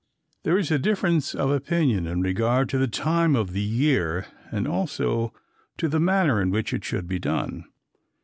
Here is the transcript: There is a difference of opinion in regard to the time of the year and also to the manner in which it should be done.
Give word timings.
There 0.41 0.57
is 0.57 0.71
a 0.71 0.79
difference 0.79 1.35
of 1.35 1.51
opinion 1.51 2.07
in 2.07 2.21
regard 2.23 2.69
to 2.69 2.79
the 2.79 2.87
time 2.87 3.35
of 3.35 3.53
the 3.53 3.61
year 3.61 4.25
and 4.51 4.67
also 4.67 5.31
to 5.77 5.87
the 5.87 5.99
manner 5.99 6.41
in 6.41 6.49
which 6.49 6.73
it 6.73 6.83
should 6.83 7.07
be 7.07 7.19
done. 7.19 7.65